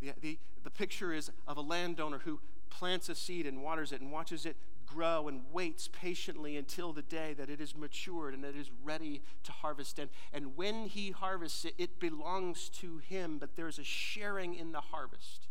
The, 0.00 0.12
the, 0.20 0.38
the 0.62 0.70
picture 0.70 1.12
is 1.12 1.30
of 1.46 1.56
a 1.56 1.60
landowner 1.60 2.18
who 2.18 2.40
plants 2.70 3.08
a 3.08 3.14
seed 3.14 3.46
and 3.46 3.62
waters 3.62 3.92
it 3.92 4.00
and 4.00 4.10
watches 4.12 4.46
it 4.46 4.56
grow 4.88 5.28
and 5.28 5.42
waits 5.52 5.88
patiently 5.88 6.56
until 6.56 6.92
the 6.92 7.02
day 7.02 7.34
that 7.34 7.50
it 7.50 7.60
is 7.60 7.76
matured 7.76 8.34
and 8.34 8.44
it 8.44 8.56
is 8.56 8.70
ready 8.82 9.22
to 9.44 9.52
harvest. 9.52 9.98
And, 9.98 10.08
and 10.32 10.56
when 10.56 10.86
he 10.86 11.10
harvests 11.10 11.64
it, 11.64 11.74
it 11.78 12.00
belongs 12.00 12.68
to 12.80 12.98
him, 12.98 13.38
but 13.38 13.56
there's 13.56 13.78
a 13.78 13.84
sharing 13.84 14.54
in 14.54 14.72
the 14.72 14.80
harvest. 14.80 15.46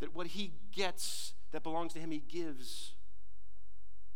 That 0.00 0.14
what 0.14 0.28
he 0.28 0.52
gets 0.72 1.34
that 1.52 1.62
belongs 1.62 1.92
to 1.94 2.00
him, 2.00 2.10
he 2.10 2.22
gives 2.28 2.92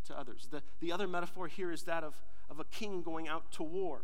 to 0.06 0.18
others. 0.18 0.48
The, 0.50 0.62
the 0.80 0.90
other 0.90 1.06
metaphor 1.06 1.46
here 1.46 1.70
is 1.70 1.84
that 1.84 2.02
of, 2.02 2.14
of 2.50 2.58
a 2.58 2.64
king 2.64 3.02
going 3.02 3.28
out 3.28 3.52
to 3.52 3.62
war. 3.62 4.00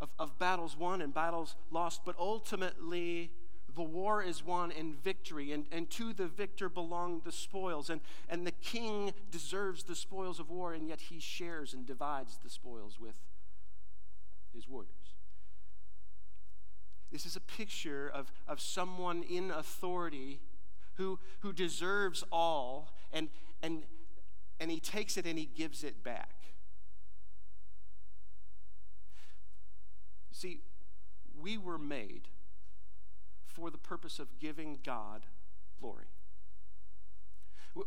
Of, 0.00 0.08
of 0.18 0.38
battles 0.38 0.78
won 0.78 1.02
and 1.02 1.12
battles 1.12 1.56
lost, 1.70 2.00
but 2.06 2.14
ultimately 2.18 3.30
the 3.74 3.82
war 3.82 4.22
is 4.22 4.44
won 4.44 4.70
in 4.70 4.94
victory, 4.94 5.52
and, 5.52 5.66
and 5.70 5.88
to 5.90 6.12
the 6.12 6.26
victor 6.26 6.68
belong 6.68 7.22
the 7.24 7.32
spoils. 7.32 7.90
And, 7.90 8.00
and 8.28 8.46
the 8.46 8.52
king 8.52 9.12
deserves 9.30 9.84
the 9.84 9.94
spoils 9.94 10.40
of 10.40 10.50
war, 10.50 10.72
and 10.72 10.88
yet 10.88 11.00
he 11.00 11.20
shares 11.20 11.74
and 11.74 11.86
divides 11.86 12.38
the 12.42 12.50
spoils 12.50 12.98
with 12.98 13.16
his 14.54 14.68
warriors. 14.68 15.14
This 17.12 17.26
is 17.26 17.36
a 17.36 17.40
picture 17.40 18.08
of, 18.08 18.32
of 18.46 18.60
someone 18.60 19.22
in 19.22 19.50
authority 19.50 20.40
who, 20.94 21.18
who 21.40 21.52
deserves 21.52 22.22
all, 22.30 22.90
and, 23.12 23.28
and, 23.62 23.82
and 24.60 24.70
he 24.70 24.78
takes 24.78 25.16
it 25.16 25.26
and 25.26 25.38
he 25.38 25.46
gives 25.46 25.82
it 25.82 26.04
back. 26.04 26.34
See, 30.32 30.60
we 31.40 31.58
were 31.58 31.78
made 31.78 32.28
for 33.60 33.70
the 33.70 33.78
purpose 33.78 34.18
of 34.18 34.26
giving 34.38 34.78
God 34.84 35.26
glory. 35.80 36.06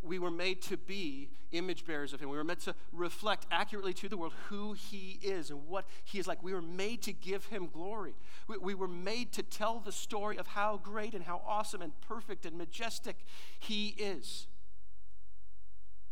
We 0.01 0.18
were 0.18 0.32
made 0.32 0.62
to 0.63 0.77
be 0.77 1.30
image 1.51 1.86
bearers 1.86 2.13
of 2.13 2.22
Him. 2.22 2.30
We 2.30 2.38
were 2.38 2.44
meant 2.44 2.62
to 2.62 2.75
reflect 2.94 3.46
accurately 3.51 3.94
to 3.96 4.08
the 4.08 4.15
world 4.15 4.34
who 4.48 4.74
He 4.74 5.20
is 5.22 5.50
and 5.50 5.68
what 5.68 5.86
He 6.06 6.20
is 6.20 6.27
like. 6.27 6.42
We 6.42 6.53
were 6.53 6.62
made 6.62 7.01
to 7.01 7.12
give 7.12 7.48
Him 7.48 7.68
glory. 7.68 8.13
We, 8.48 8.75
were 8.75 8.88
made 8.88 9.34
to 9.34 9.44
tell 9.44 9.80
the 9.80 9.92
story 9.92 10.38
of 10.38 10.48
how 10.48 10.80
great 10.82 11.13
and 11.13 11.25
how 11.25 11.42
awesome 11.46 11.82
and 11.82 11.92
perfect 12.01 12.46
and 12.46 12.58
majestic 12.58 13.18
He 13.60 13.89
is. 13.89 14.48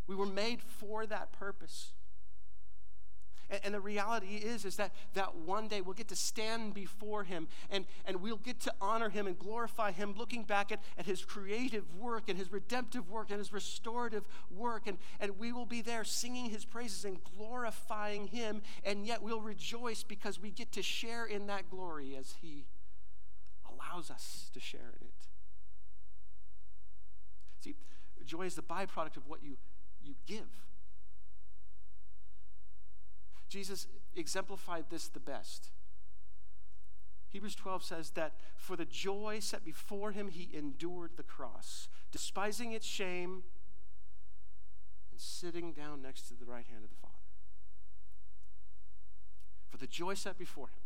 We 0.06 0.16
were 0.16 0.26
made 0.26 0.62
for 0.62 1.06
that 1.06 1.32
purpose. 1.32 1.94
And, 3.52 3.60
and, 3.66 3.74
the 3.74 3.80
reality 3.80 4.38
is, 4.38 4.66
is 4.66 4.78
that, 4.78 4.94
that 5.14 5.36
one 5.36 5.68
day 5.68 5.82
we'll 5.82 5.94
get 5.94 6.08
to 6.08 6.16
stand 6.16 6.74
before 6.74 7.24
him 7.24 7.48
and, 7.70 7.86
and 8.06 8.22
we'll 8.22 8.38
get 8.38 8.62
to 8.62 8.74
honor 8.80 9.10
him 9.10 9.28
and 9.28 9.38
glorify 9.38 9.92
him, 9.92 10.16
looking 10.18 10.44
back 10.44 10.72
at, 10.72 10.80
at 10.98 11.06
his 11.06 11.24
creative 11.26 11.84
work 11.96 12.30
and 12.30 12.40
his 12.40 12.52
redemptive 12.52 13.10
work 13.10 13.30
and 13.30 13.40
his 13.40 13.52
restorative 13.52 14.24
work. 14.50 14.88
And, 14.88 14.98
and 15.20 15.38
we 15.38 15.52
will 15.52 15.66
be 15.66 15.82
there 15.82 16.04
singing 16.04 16.50
his 16.50 16.64
praises 16.66 17.06
and 17.06 17.18
glorifying 17.38 18.28
him. 18.28 18.62
And 18.86 19.06
yet 19.06 19.22
we'll 19.22 19.42
rejoice 19.42 20.04
because 20.04 20.40
we 20.40 20.50
get 20.50 20.72
to 20.72 20.82
share 20.82 21.26
in 21.26 21.48
that 21.48 21.70
glory 21.70 22.16
as 22.16 22.36
he 22.42 22.66
allows 23.70 24.10
us 24.10 24.50
to 24.54 24.60
share 24.60 24.94
in 25.02 25.08
it. 25.08 25.14
See, 27.60 27.76
joy 28.26 28.44
is 28.44 28.56
the 28.56 28.62
byproduct 28.62 29.18
of 29.18 29.28
what 29.28 29.44
you, 29.44 29.58
you 30.04 30.16
give. 30.26 30.48
Jesus 33.52 33.86
exemplified 34.16 34.86
this 34.90 35.10
the 35.10 35.20
best. 35.20 35.72
Hebrews 37.32 37.56
12 37.56 37.84
says 37.84 38.12
that 38.12 38.34
for 38.56 38.78
the 38.78 38.86
joy 38.86 39.40
set 39.42 39.66
before 39.66 40.14
him, 40.14 40.30
he 40.30 40.50
endured 40.54 41.12
the 41.18 41.24
cross, 41.24 41.90
despising 42.14 42.72
its 42.72 42.88
shame 42.88 43.44
and 45.12 45.20
sitting 45.20 45.74
down 45.74 46.02
next 46.02 46.30
to 46.30 46.34
the 46.34 46.46
right 46.46 46.66
hand 46.66 46.86
of 46.86 46.90
the 46.90 46.96
Father. 46.96 47.14
For 49.70 49.78
the 49.78 49.88
joy 49.88 50.14
set 50.14 50.38
before 50.38 50.68
him, 50.68 50.82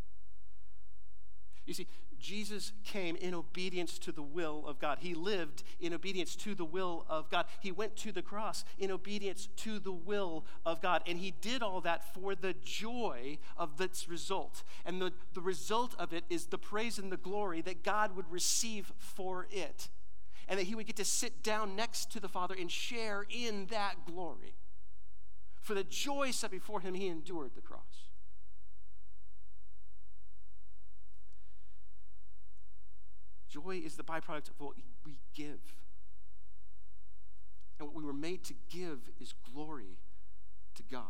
you 1.66 1.74
see, 1.74 1.86
Jesus 2.18 2.72
came 2.84 3.16
in 3.16 3.34
obedience 3.34 3.98
to 3.98 4.12
the 4.12 4.22
will 4.22 4.64
of 4.66 4.78
God. 4.78 4.98
He 5.00 5.14
lived 5.14 5.62
in 5.80 5.92
obedience 5.92 6.36
to 6.36 6.54
the 6.54 6.64
will 6.64 7.04
of 7.08 7.30
God. 7.30 7.46
He 7.60 7.72
went 7.72 7.96
to 7.96 8.12
the 8.12 8.22
cross 8.22 8.64
in 8.78 8.90
obedience 8.90 9.48
to 9.58 9.78
the 9.78 9.92
will 9.92 10.44
of 10.64 10.80
God. 10.80 11.02
And 11.06 11.18
he 11.18 11.32
did 11.40 11.62
all 11.62 11.80
that 11.82 12.14
for 12.14 12.34
the 12.34 12.54
joy 12.64 13.38
of 13.56 13.76
this 13.76 14.08
result. 14.08 14.62
And 14.84 15.00
the, 15.00 15.12
the 15.34 15.40
result 15.40 15.94
of 15.98 16.12
it 16.12 16.24
is 16.30 16.46
the 16.46 16.58
praise 16.58 16.98
and 16.98 17.10
the 17.10 17.16
glory 17.16 17.60
that 17.62 17.82
God 17.82 18.16
would 18.16 18.30
receive 18.30 18.92
for 18.98 19.46
it. 19.50 19.88
And 20.48 20.58
that 20.58 20.64
he 20.64 20.74
would 20.74 20.86
get 20.86 20.96
to 20.96 21.04
sit 21.04 21.42
down 21.42 21.74
next 21.74 22.12
to 22.12 22.20
the 22.20 22.28
Father 22.28 22.54
and 22.58 22.70
share 22.70 23.26
in 23.28 23.66
that 23.66 24.06
glory. 24.06 24.54
For 25.60 25.74
the 25.74 25.82
joy 25.82 26.30
set 26.30 26.52
before 26.52 26.80
him, 26.80 26.94
he 26.94 27.08
endured 27.08 27.50
the 27.56 27.60
cross. 27.60 28.05
Joy 33.56 33.80
is 33.84 33.96
the 33.96 34.02
byproduct 34.02 34.50
of 34.50 34.58
what 34.58 34.74
we 35.04 35.18
give. 35.34 35.60
And 37.78 37.88
what 37.88 37.94
we 37.94 38.02
were 38.02 38.12
made 38.12 38.44
to 38.44 38.54
give 38.68 38.98
is 39.20 39.34
glory 39.54 39.98
to 40.74 40.82
God. 40.90 41.04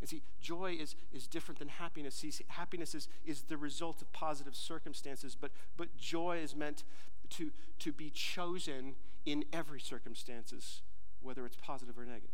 And 0.00 0.08
see, 0.08 0.22
joy 0.40 0.76
is, 0.78 0.96
is 1.12 1.26
different 1.26 1.58
than 1.58 1.68
happiness. 1.68 2.16
See, 2.16 2.32
happiness 2.48 2.94
is, 2.94 3.08
is 3.24 3.42
the 3.42 3.56
result 3.56 4.02
of 4.02 4.12
positive 4.12 4.56
circumstances, 4.56 5.36
but, 5.40 5.52
but 5.76 5.96
joy 5.96 6.38
is 6.42 6.56
meant 6.56 6.82
to, 7.30 7.50
to 7.78 7.92
be 7.92 8.10
chosen 8.10 8.96
in 9.24 9.44
every 9.52 9.80
circumstances, 9.80 10.82
whether 11.22 11.46
it's 11.46 11.56
positive 11.56 11.96
or 11.96 12.04
negative. 12.04 12.30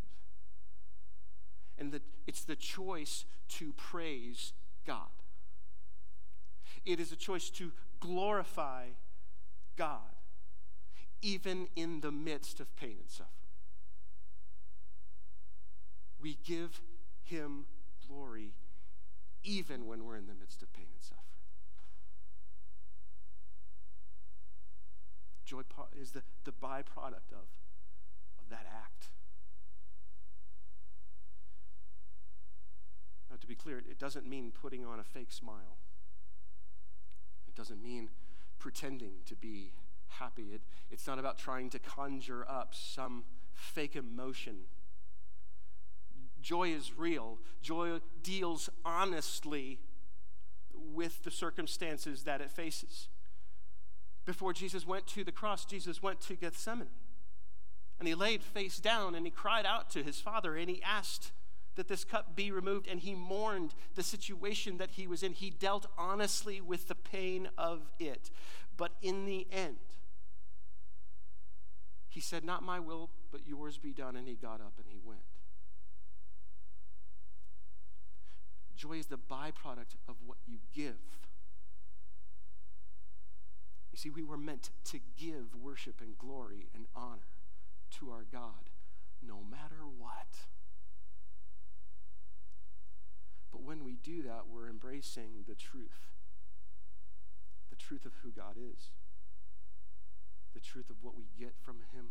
And 1.76 1.92
that 1.92 2.02
it's 2.26 2.42
the 2.42 2.57
choice 2.57 3.26
to 3.50 3.73
praise 3.75 4.54
God. 4.87 5.09
It 6.88 7.00
is 7.00 7.12
a 7.12 7.16
choice 7.16 7.50
to 7.50 7.71
glorify 8.00 8.87
God, 9.76 10.16
even 11.21 11.68
in 11.76 12.00
the 12.00 12.11
midst 12.11 12.61
of 12.61 12.75
pain 12.76 12.97
and 12.99 13.11
suffering. 13.11 13.28
We 16.18 16.38
give 16.42 16.80
him 17.25 17.66
glory 18.09 18.54
even 19.45 19.87
when 19.87 20.07
we're 20.07 20.16
in 20.16 20.28
the 20.28 20.35
midst 20.35 20.62
of 20.62 20.73
pain 20.73 20.87
and 20.90 21.02
suffering. 21.02 21.25
Joy 25.45 25.61
is 26.00 26.12
the, 26.12 26.23
the 26.45 26.52
byproduct 26.52 27.33
of, 27.33 27.49
of 28.38 28.49
that 28.49 28.64
act. 28.75 29.11
Now, 33.28 33.37
to 33.38 33.47
be 33.47 33.54
clear, 33.54 33.76
it 33.76 33.99
doesn't 33.99 34.26
mean 34.26 34.52
putting 34.59 34.87
on 34.87 34.99
a 34.99 35.04
fake 35.04 35.33
smile. 35.33 35.76
Doesn't 37.59 37.83
mean 37.83 38.09
pretending 38.59 39.17
to 39.27 39.37
be 39.37 39.73
happy. 40.09 40.55
It, 40.55 40.62
it's 40.91 41.07
not 41.07 41.19
about 41.19 41.37
trying 41.37 41.69
to 41.71 41.79
conjure 41.79 42.47
up 42.49 42.75
some 42.75 43.25
fake 43.53 43.97
emotion 43.97 44.65
Joy 46.41 46.71
is 46.71 46.97
real. 46.97 47.38
Joy 47.62 48.00
deals 48.23 48.71
honestly 48.85 49.81
with 50.73 51.25
the 51.25 51.31
circumstances 51.31 52.25
that 52.25 52.41
it 52.41 52.50
faces. 52.50 53.09
Before 54.25 54.53
Jesus 54.53 54.87
went 54.87 55.07
to 55.09 55.25
the 55.25 55.33
cross, 55.33 55.65
Jesus 55.65 56.03
went 56.03 56.21
to 56.23 56.37
Gethsemane. 56.37 56.88
And 57.99 58.07
he 58.07 58.15
laid 58.15 58.43
face 58.43 58.79
down 58.79 59.15
and 59.15 59.27
he 59.27 59.31
cried 59.31 59.67
out 59.67 59.91
to 59.91 60.03
his 60.03 60.21
father 60.21 60.55
and 60.55 60.71
he 60.71 60.83
asked 60.83 61.33
that 61.78 61.87
this 61.88 62.04
cup 62.04 62.35
be 62.35 62.50
removed 62.50 62.88
and 62.88 62.99
he 62.99 63.14
mourned 63.14 63.73
the 63.94 64.02
situation 64.02 64.78
that 64.78 64.90
he 64.90 65.06
was 65.06 65.23
in. 65.23 65.32
He 65.32 65.49
dealt 65.49 65.87
honestly 65.97 66.61
with 66.61 66.88
the 66.88 66.97
pain 66.97 67.49
of 67.56 67.88
it. 68.00 68.30
But 68.76 68.92
in 69.00 69.26
the 69.26 69.47
end, 69.52 69.76
he 72.08 72.20
said, 72.20 72.44
Not 72.44 72.64
my 72.64 72.80
will, 72.80 73.11
but 73.30 73.47
yours 73.47 73.78
be 73.78 73.92
done. 73.92 74.16
And 74.16 74.26
he 74.26 74.35
got 74.35 74.61
up 74.61 74.73
and 74.76 74.87
he 74.88 74.99
went. 75.02 75.20
Joy 78.76 78.99
is 78.99 79.06
the 79.06 79.16
byproduct 79.16 79.94
of 80.08 80.16
what 80.26 80.38
you 80.47 80.58
give. 80.75 80.99
You 83.92 83.99
see, 83.99 84.11
we 84.11 84.25
were 84.25 84.37
meant 84.37 84.70
to 84.87 84.99
give 85.16 85.54
worship 85.61 86.00
and 86.00 86.18
glory 86.18 86.66
and 86.75 86.87
honor 86.94 87.37
to 87.99 88.11
our 88.11 88.25
God 88.30 88.70
no 89.26 89.38
matter 89.49 89.85
what. 89.99 90.47
But 93.59 93.67
when 93.67 93.85
we 93.85 93.97
do 93.97 94.23
that, 94.23 94.43
we're 94.49 94.69
embracing 94.69 95.45
the 95.49 95.57
truth 95.57 96.15
the 97.71 97.77
truth 97.77 98.07
of 98.07 98.12
who 98.23 98.31
God 98.31 98.57
is, 98.57 98.91
the 100.55 100.61
truth 100.61 100.91
of 100.91 100.97
what 101.03 101.17
we 101.17 101.25
get 101.38 101.55
from 101.62 101.77
Him, 101.93 102.11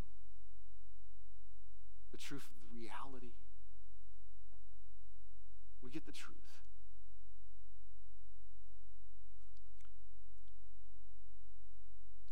the 2.12 2.18
truth 2.18 2.44
of 2.44 2.62
the 2.62 2.80
reality. 2.80 3.34
We 5.82 5.90
get 5.90 6.06
the 6.06 6.12
truth. 6.12 6.38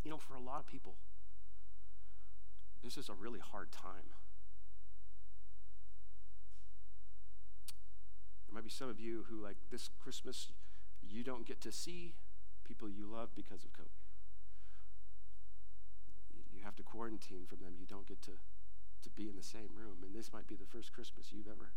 You 0.04 0.12
know, 0.12 0.17
for 0.17 0.36
a 0.36 0.41
lot 0.41 0.60
of 0.60 0.67
people, 0.67 0.95
this 2.84 2.97
is 2.97 3.10
a 3.10 3.13
really 3.13 3.39
hard 3.39 3.71
time. 3.71 4.12
There 8.55 8.61
might 8.61 8.69
be 8.69 8.71
some 8.71 8.87
of 8.87 9.01
you 9.01 9.25
who, 9.27 9.35
like 9.43 9.57
this 9.69 9.89
Christmas, 10.01 10.53
you 11.03 11.25
don't 11.25 11.45
get 11.45 11.59
to 11.59 11.73
see 11.73 12.13
people 12.63 12.87
you 12.87 13.05
love 13.05 13.35
because 13.35 13.65
of 13.65 13.73
COVID. 13.73 13.99
You 16.53 16.63
have 16.63 16.77
to 16.77 16.83
quarantine 16.83 17.43
from 17.49 17.59
them. 17.59 17.73
You 17.77 17.85
don't 17.85 18.07
get 18.07 18.21
to, 18.21 18.31
to 18.31 19.09
be 19.09 19.27
in 19.27 19.35
the 19.35 19.43
same 19.43 19.67
room. 19.75 19.97
And 20.05 20.15
this 20.15 20.31
might 20.31 20.47
be 20.47 20.55
the 20.55 20.65
first 20.65 20.93
Christmas 20.93 21.33
you've 21.33 21.49
ever 21.49 21.73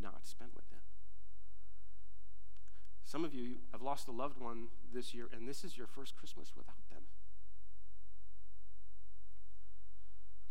not 0.00 0.24
spent 0.24 0.54
with 0.54 0.70
them. 0.70 0.78
Some 3.02 3.24
of 3.24 3.34
you 3.34 3.56
have 3.72 3.82
lost 3.82 4.06
a 4.06 4.12
loved 4.12 4.38
one 4.38 4.68
this 4.94 5.12
year, 5.12 5.28
and 5.32 5.48
this 5.48 5.64
is 5.64 5.76
your 5.76 5.88
first 5.88 6.16
Christmas 6.16 6.52
without 6.56 6.88
them. 6.92 7.02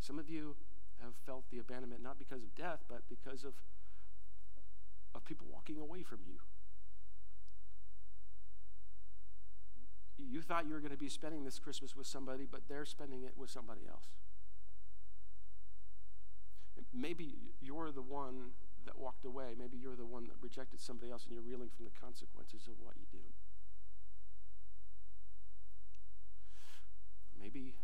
Some 0.00 0.18
of 0.18 0.30
you 0.30 0.56
have 1.04 1.14
felt 1.26 1.44
the 1.50 1.58
abandonment 1.58 2.02
not 2.02 2.18
because 2.18 2.42
of 2.42 2.54
death, 2.54 2.80
but 2.88 3.02
because 3.08 3.44
of, 3.44 3.52
of 5.14 5.24
people 5.24 5.46
walking 5.52 5.78
away 5.78 6.02
from 6.02 6.18
you. 6.26 6.40
You 10.16 10.40
thought 10.40 10.66
you 10.66 10.72
were 10.72 10.80
going 10.80 10.92
to 10.92 10.98
be 10.98 11.08
spending 11.08 11.44
this 11.44 11.58
Christmas 11.58 11.94
with 11.94 12.06
somebody, 12.06 12.46
but 12.50 12.62
they're 12.68 12.84
spending 12.84 13.24
it 13.24 13.34
with 13.36 13.50
somebody 13.50 13.82
else. 13.88 14.06
Maybe 16.92 17.34
you're 17.60 17.90
the 17.90 18.02
one 18.02 18.52
that 18.86 18.98
walked 18.98 19.24
away. 19.24 19.54
Maybe 19.58 19.76
you're 19.76 19.96
the 19.96 20.06
one 20.06 20.24
that 20.24 20.36
rejected 20.40 20.80
somebody 20.80 21.10
else 21.10 21.24
and 21.24 21.32
you're 21.32 21.42
reeling 21.42 21.70
from 21.74 21.84
the 21.84 21.90
consequences 22.00 22.68
of 22.68 22.74
what 22.82 22.94
you 22.96 23.06
did. 23.10 23.32
Maybe, 27.40 27.74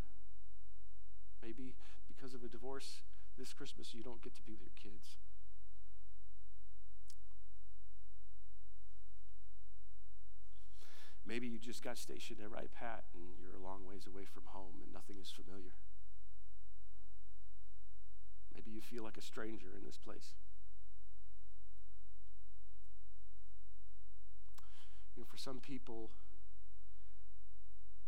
maybe 1.43 1.75
because 2.21 2.35
of 2.35 2.45
a 2.45 2.49
divorce 2.49 3.01
this 3.39 3.55
Christmas, 3.55 3.95
you 3.95 4.03
don't 4.03 4.21
get 4.21 4.35
to 4.35 4.43
be 4.43 4.53
with 4.53 4.61
your 4.61 4.93
kids. 4.93 5.17
Maybe 11.25 11.47
you 11.47 11.59
just 11.59 11.83
got 11.83 11.97
stationed 11.97 12.41
at 12.43 12.51
Wright-Patt 12.51 13.05
and 13.15 13.23
you're 13.41 13.55
a 13.55 13.65
long 13.65 13.87
ways 13.89 14.07
away 14.07 14.27
from 14.27 14.43
home 14.47 14.83
and 14.83 14.93
nothing 14.93 15.17
is 15.19 15.31
familiar. 15.31 15.73
Maybe 18.55 18.71
you 18.71 18.83
feel 18.83 19.03
like 19.03 19.17
a 19.17 19.23
stranger 19.23 19.69
in 19.79 19.85
this 19.87 19.97
place. 19.97 20.35
You 25.17 25.23
know, 25.23 25.27
for 25.31 25.39
some 25.39 25.61
people, 25.61 26.11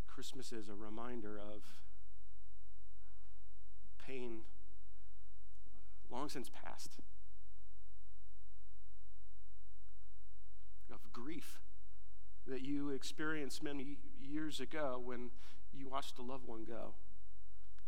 Christmas 0.07 0.53
is 0.53 0.69
a 0.69 0.75
reminder 0.75 1.39
of 1.39 1.63
pain 4.13 4.41
long 6.11 6.29
since 6.29 6.51
past, 6.51 6.91
of 10.93 11.11
grief 11.13 11.61
that 12.47 12.61
you 12.61 12.91
experienced 12.91 13.63
many 13.63 13.97
years 14.21 14.61
ago 14.61 15.01
when 15.03 15.31
you 15.73 15.89
watched 15.89 16.19
a 16.19 16.23
loved 16.23 16.47
one 16.47 16.65
go. 16.65 16.93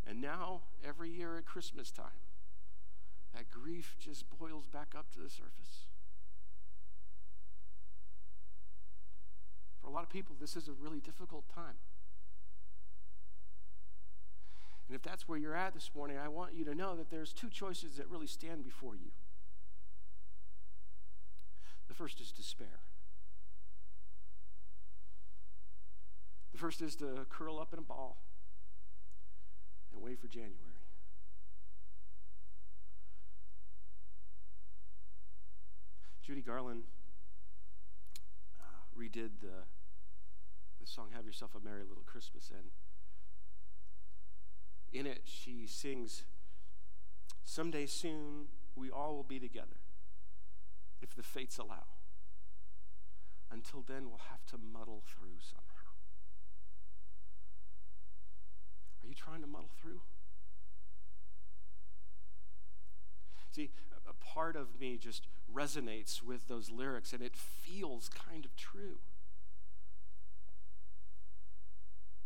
And 0.06 0.22
now, 0.22 0.62
every 0.86 1.10
year 1.10 1.36
at 1.36 1.44
Christmas 1.44 1.90
time, 1.90 2.22
that 3.34 3.50
grief 3.50 3.96
just 4.00 4.24
boils 4.38 4.66
back 4.66 4.94
up 4.96 5.12
to 5.12 5.20
the 5.20 5.28
surface. 5.28 5.86
For 9.82 9.88
a 9.88 9.90
lot 9.90 10.02
of 10.02 10.08
people, 10.08 10.34
this 10.40 10.56
is 10.56 10.68
a 10.68 10.72
really 10.72 11.00
difficult 11.00 11.44
time. 11.54 11.76
And 14.88 14.94
if 14.94 15.02
that's 15.02 15.26
where 15.26 15.38
you're 15.38 15.56
at 15.56 15.72
this 15.72 15.90
morning, 15.94 16.18
I 16.18 16.28
want 16.28 16.54
you 16.54 16.64
to 16.66 16.74
know 16.74 16.94
that 16.96 17.10
there's 17.10 17.32
two 17.32 17.48
choices 17.48 17.96
that 17.96 18.08
really 18.08 18.26
stand 18.26 18.64
before 18.64 18.94
you. 18.94 19.10
The 21.88 21.94
first 21.94 22.20
is 22.20 22.32
despair. 22.32 22.80
The 26.52 26.58
first 26.58 26.82
is 26.82 26.96
to 26.96 27.26
curl 27.30 27.58
up 27.58 27.72
in 27.72 27.78
a 27.78 27.82
ball 27.82 28.18
and 29.92 30.02
wait 30.02 30.20
for 30.20 30.28
January. 30.28 30.54
Judy 36.22 36.40
Garland 36.40 36.84
uh, 38.58 38.64
redid 38.98 39.30
the, 39.42 39.66
the 40.80 40.86
song 40.86 41.08
Have 41.14 41.26
Yourself 41.26 41.54
a 41.54 41.60
Merry 41.62 41.82
Little 41.86 42.04
Christmas, 42.06 42.50
and 42.50 42.70
in 44.94 45.06
it, 45.06 45.22
she 45.24 45.66
sings, 45.66 46.22
Someday 47.44 47.86
soon 47.86 48.46
we 48.74 48.90
all 48.90 49.14
will 49.14 49.22
be 49.22 49.38
together 49.38 49.76
if 51.02 51.14
the 51.14 51.22
fates 51.22 51.58
allow. 51.58 51.84
Until 53.50 53.84
then, 53.86 54.06
we'll 54.06 54.22
have 54.30 54.44
to 54.46 54.56
muddle 54.58 55.02
through 55.06 55.36
somehow. 55.40 55.92
Are 59.02 59.06
you 59.06 59.14
trying 59.14 59.42
to 59.42 59.46
muddle 59.46 59.70
through? 59.80 60.00
See, 63.52 63.70
a 64.08 64.14
part 64.14 64.56
of 64.56 64.80
me 64.80 64.96
just 64.96 65.28
resonates 65.54 66.22
with 66.22 66.48
those 66.48 66.70
lyrics 66.70 67.12
and 67.12 67.22
it 67.22 67.36
feels 67.36 68.08
kind 68.08 68.44
of 68.44 68.56
true. 68.56 68.98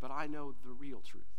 But 0.00 0.11
I 0.11 0.26
know 0.26 0.54
the 0.64 0.70
real 0.70 1.00
truth. 1.00 1.38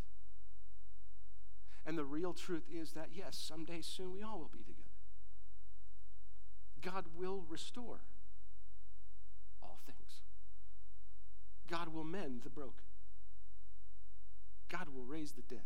And 1.90 1.98
the 1.98 2.06
real 2.06 2.34
truth 2.34 2.66
is 2.72 2.92
that, 2.92 3.08
yes, 3.16 3.36
someday 3.36 3.82
soon 3.82 4.14
we 4.14 4.22
all 4.22 4.38
will 4.38 4.52
be 4.54 4.60
together. 4.60 4.84
God 6.84 7.06
will 7.18 7.46
restore 7.50 8.02
all 9.64 9.80
things. 9.88 10.22
God 11.68 11.92
will 11.92 12.04
mend 12.04 12.42
the 12.44 12.52
broken. 12.52 12.86
God 14.72 14.90
will 14.94 15.04
raise 15.04 15.32
the 15.32 15.42
dead. 15.42 15.66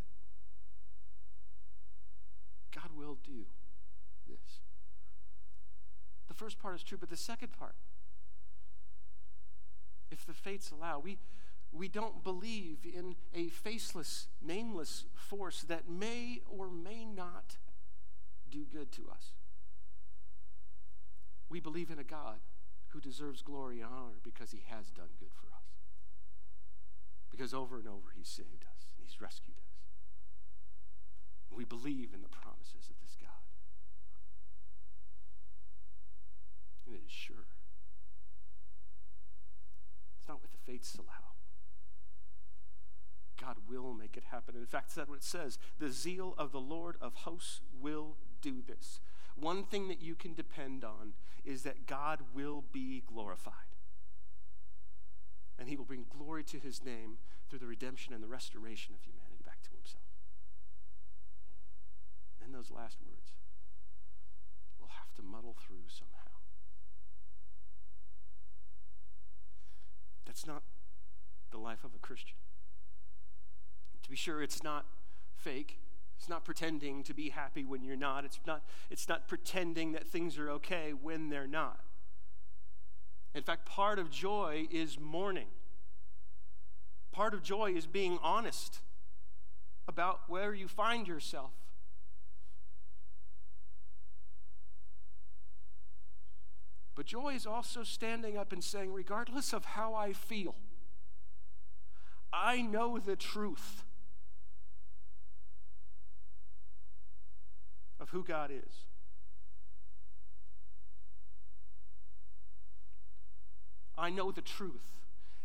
God 2.73 2.91
will 2.95 3.17
do 3.21 3.47
this. 4.25 4.61
The 6.29 6.33
first 6.33 6.57
part 6.57 6.73
is 6.75 6.83
true, 6.83 6.97
but 6.97 7.09
the 7.09 7.17
second 7.17 7.49
part, 7.51 7.75
if 10.09 10.25
the 10.25 10.33
fates 10.33 10.71
allow, 10.71 10.99
we, 10.99 11.17
we 11.73 11.87
don't 11.87 12.23
believe 12.23 12.77
in 12.85 13.15
a 13.33 13.49
faceless, 13.49 14.27
nameless 14.45 15.05
force 15.15 15.63
that 15.63 15.89
may 15.89 16.41
or 16.47 16.69
may 16.69 17.03
not 17.03 17.57
do 18.51 18.65
good 18.71 18.91
to 18.91 19.09
us. 19.11 19.31
We 21.49 21.59
believe 21.59 21.89
in 21.89 21.97
a 21.97 22.03
God 22.03 22.37
who 22.89 22.99
deserves 22.99 23.41
glory 23.41 23.81
and 23.81 23.89
honor 23.91 24.19
because 24.23 24.51
he 24.51 24.63
has 24.67 24.91
done 24.91 25.09
good 25.19 25.33
for 25.33 25.47
us. 25.47 25.63
Because 27.31 27.53
over 27.53 27.79
and 27.79 27.87
over 27.87 28.13
he's 28.15 28.27
saved 28.27 28.63
us 28.69 28.93
and 28.95 29.07
he's 29.07 29.19
rescued 29.19 29.57
us. 29.57 29.73
We 31.49 31.65
believe 31.65 32.09
in 32.13 32.21
the 32.21 32.29
promises 32.29 32.89
of 32.89 32.95
this 33.01 33.17
God. 33.19 33.29
And 36.85 36.95
it 36.95 37.01
is 37.05 37.11
sure. 37.11 37.49
It's 40.19 40.27
not 40.27 40.41
what 40.41 40.51
the 40.51 40.71
fates 40.71 40.95
allow. 40.95 41.33
God 43.39 43.57
will 43.67 43.93
make 43.93 44.17
it 44.17 44.23
happen. 44.31 44.55
In 44.55 44.65
fact, 44.65 44.95
that's 44.95 45.09
what 45.09 45.17
it 45.17 45.23
says. 45.23 45.57
The 45.79 45.89
zeal 45.89 46.33
of 46.37 46.51
the 46.51 46.59
Lord 46.59 46.95
of 47.01 47.15
hosts 47.15 47.61
will 47.79 48.17
do 48.41 48.61
this. 48.65 48.99
One 49.35 49.63
thing 49.63 49.87
that 49.87 50.01
you 50.01 50.15
can 50.15 50.33
depend 50.33 50.83
on 50.83 51.13
is 51.43 51.63
that 51.63 51.87
God 51.87 52.19
will 52.33 52.63
be 52.71 53.03
glorified. 53.05 53.53
And 55.57 55.67
he 55.67 55.75
will 55.75 55.85
bring 55.85 56.05
glory 56.09 56.43
to 56.45 56.59
his 56.59 56.83
name 56.83 57.17
through 57.49 57.59
the 57.59 57.67
redemption 57.67 58.13
and 58.13 58.23
the 58.23 58.27
restoration 58.27 58.95
of 58.95 59.01
humanity 59.01 59.43
back 59.45 59.61
to 59.63 59.69
himself. 59.71 60.03
Then 62.39 62.51
those 62.51 62.71
last 62.71 62.97
words 63.05 63.33
will 64.79 64.89
have 64.99 65.13
to 65.15 65.21
muddle 65.21 65.55
through 65.65 65.87
somehow. 65.87 66.19
That's 70.25 70.47
not 70.47 70.63
the 71.51 71.57
life 71.57 71.83
of 71.83 71.91
a 71.95 71.99
Christian. 71.99 72.35
To 74.03 74.09
be 74.09 74.15
sure, 74.15 74.41
it's 74.41 74.63
not 74.63 74.85
fake. 75.35 75.79
It's 76.17 76.29
not 76.29 76.45
pretending 76.45 77.03
to 77.03 77.13
be 77.13 77.29
happy 77.29 77.65
when 77.65 77.83
you're 77.83 77.95
not. 77.95 78.23
It's 78.23 78.39
not, 78.45 78.63
it's 78.89 79.09
not 79.09 79.27
pretending 79.27 79.91
that 79.93 80.07
things 80.07 80.37
are 80.37 80.49
okay 80.51 80.93
when 80.93 81.29
they're 81.29 81.47
not. 81.47 81.79
In 83.33 83.43
fact, 83.43 83.65
part 83.65 83.99
of 83.99 84.11
joy 84.11 84.67
is 84.71 84.99
mourning. 84.99 85.47
Part 87.11 87.33
of 87.33 87.43
joy 87.43 87.73
is 87.73 87.85
being 87.85 88.19
honest 88.21 88.79
about 89.87 90.21
where 90.27 90.53
you 90.53 90.67
find 90.67 91.07
yourself. 91.07 91.51
But 96.95 97.05
joy 97.05 97.33
is 97.33 97.45
also 97.45 97.83
standing 97.83 98.37
up 98.37 98.53
and 98.53 98.63
saying, 98.63 98.93
regardless 98.93 99.51
of 99.51 99.65
how 99.65 99.95
I 99.95 100.13
feel, 100.13 100.55
I 102.31 102.61
know 102.61 102.99
the 102.99 103.15
truth. 103.15 103.83
Who 108.13 108.23
God 108.23 108.51
is. 108.51 108.85
I 113.97 114.11
know 114.11 114.31
the 114.31 114.41
truth, 114.41 114.85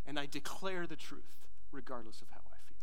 and 0.06 0.18
I 0.18 0.26
declare 0.26 0.86
the 0.86 0.96
truth 0.96 1.46
regardless 1.72 2.20
of 2.20 2.28
how 2.30 2.40
I 2.40 2.58
feel. 2.68 2.76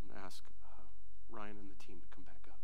I'm 0.00 0.08
going 0.10 0.20
to 0.20 0.24
ask 0.24 0.42
uh, 0.64 0.82
Ryan 1.28 1.56
and 1.60 1.68
the 1.68 1.84
team 1.84 1.96
to 2.00 2.14
come 2.14 2.24
back 2.24 2.46
up. 2.48 2.60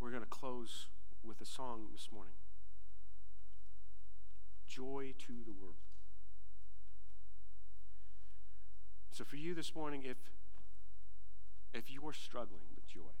We're 0.00 0.10
going 0.10 0.22
to 0.22 0.28
close 0.28 0.86
with 1.22 1.42
a 1.42 1.46
song 1.46 1.88
this 1.92 2.08
morning 2.10 2.32
Joy 4.66 5.12
to 5.18 5.32
the 5.44 5.52
World. 5.52 5.89
So 9.12 9.24
for 9.24 9.36
you 9.36 9.54
this 9.54 9.74
morning, 9.74 10.02
if 10.04 10.16
if 11.72 11.90
you're 11.90 12.12
struggling 12.12 12.62
with 12.74 12.86
joy, 12.86 13.14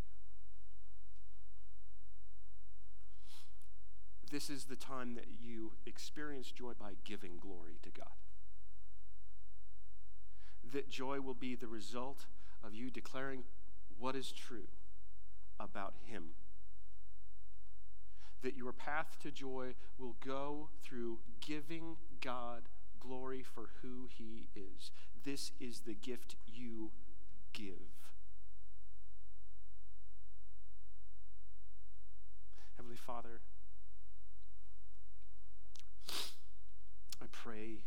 this 4.30 4.50
is 4.50 4.64
the 4.64 4.76
time 4.76 5.14
that 5.14 5.26
you 5.40 5.72
experience 5.86 6.50
joy 6.50 6.72
by 6.78 6.92
giving 7.04 7.38
glory 7.40 7.78
to 7.82 7.90
God. 7.90 8.08
That 10.72 10.88
joy 10.88 11.20
will 11.20 11.34
be 11.34 11.54
the 11.54 11.66
result 11.66 12.26
of 12.62 12.74
you 12.74 12.90
declaring 12.90 13.44
what 13.98 14.14
is 14.14 14.32
true 14.32 14.68
about 15.58 15.94
Him. 16.04 16.30
That 18.42 18.56
your 18.56 18.72
path 18.72 19.16
to 19.22 19.30
joy 19.30 19.74
will 19.98 20.16
go 20.24 20.68
through 20.82 21.18
giving 21.40 21.96
God 22.20 22.62
glory 23.00 23.42
for 23.42 23.70
who 23.82 24.08
He 24.08 24.48
is. 24.54 24.90
This 25.24 25.52
is 25.60 25.80
the 25.80 25.94
gift 25.94 26.36
you 26.46 26.90
give. 27.52 27.90
Heavenly 32.76 32.96
Father, 32.96 33.40
I 37.22 37.26
pray 37.32 37.84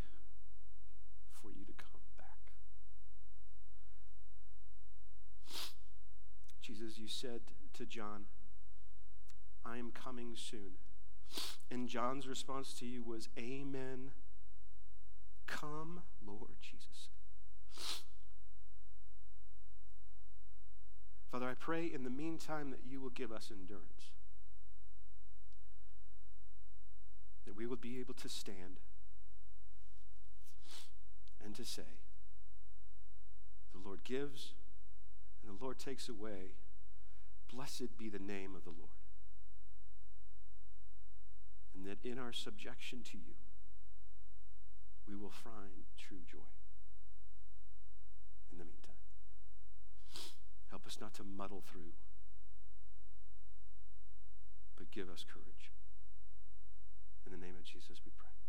for 1.42 1.50
you 1.50 1.64
to 1.64 1.72
come 1.72 2.00
back. 2.16 2.52
Jesus, 6.60 6.98
you 6.98 7.08
said 7.08 7.40
to 7.74 7.84
John, 7.84 8.26
I 9.66 9.78
am 9.78 9.90
coming 9.90 10.34
soon. 10.36 10.74
And 11.70 11.88
John's 11.88 12.28
response 12.28 12.74
to 12.74 12.86
you 12.86 13.02
was, 13.02 13.28
Amen. 13.38 14.12
Come, 15.46 16.00
Lord 16.26 16.56
Jesus. 16.60 17.08
Father, 21.30 21.48
I 21.48 21.54
pray 21.54 21.90
in 21.92 22.04
the 22.04 22.10
meantime 22.10 22.70
that 22.70 22.80
you 22.88 23.00
will 23.00 23.10
give 23.10 23.32
us 23.32 23.50
endurance, 23.50 24.12
that 27.44 27.56
we 27.56 27.66
will 27.66 27.76
be 27.76 27.98
able 27.98 28.14
to 28.14 28.28
stand 28.28 28.78
and 31.44 31.54
to 31.56 31.64
say, 31.64 31.82
The 33.72 33.80
Lord 33.84 34.04
gives 34.04 34.52
and 35.42 35.58
the 35.58 35.62
Lord 35.62 35.78
takes 35.78 36.08
away. 36.08 36.52
Blessed 37.52 37.98
be 37.98 38.08
the 38.08 38.18
name 38.18 38.54
of 38.56 38.64
the 38.64 38.70
Lord. 38.70 38.90
And 41.74 41.86
that 41.86 42.08
in 42.08 42.18
our 42.18 42.32
subjection 42.32 43.02
to 43.10 43.16
you, 43.16 43.34
we 45.08 45.14
will 45.14 45.30
find 45.30 45.84
true 45.98 46.22
joy 46.30 46.50
in 48.52 48.58
the 48.58 48.64
meantime. 48.64 49.02
Help 50.70 50.86
us 50.86 50.98
not 51.00 51.14
to 51.14 51.24
muddle 51.24 51.62
through, 51.64 51.92
but 54.76 54.90
give 54.90 55.08
us 55.08 55.24
courage. 55.24 55.70
In 57.26 57.32
the 57.32 57.38
name 57.38 57.54
of 57.58 57.64
Jesus, 57.64 58.00
we 58.04 58.12
pray. 58.16 58.33